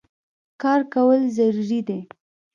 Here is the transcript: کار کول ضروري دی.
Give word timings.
کار 0.61 0.81
کول 0.93 1.19
ضروري 1.37 1.79
دی. 1.87 1.99